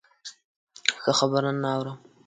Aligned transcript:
ښه 1.01 1.11
خبرونه 1.19 1.59
نه 1.63 1.69
اورم. 1.75 1.97